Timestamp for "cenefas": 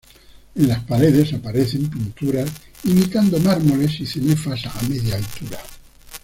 4.07-4.65